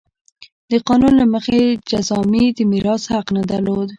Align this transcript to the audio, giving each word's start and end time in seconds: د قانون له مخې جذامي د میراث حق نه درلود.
د 0.71 0.73
قانون 0.87 1.13
له 1.21 1.25
مخې 1.33 1.59
جذامي 1.89 2.45
د 2.57 2.59
میراث 2.71 3.03
حق 3.13 3.27
نه 3.37 3.43
درلود. 3.51 3.89